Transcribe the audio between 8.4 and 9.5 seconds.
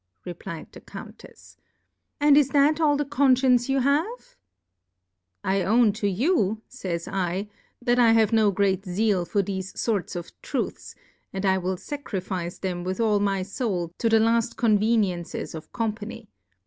great Zeal for